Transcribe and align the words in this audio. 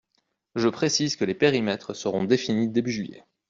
Je 0.55 0.67
précise 0.67 1.15
que 1.15 1.25
les 1.25 1.35
périmètres 1.35 1.93
seront 1.93 2.23
définis 2.23 2.67
début 2.67 2.89
juillet. 2.91 3.23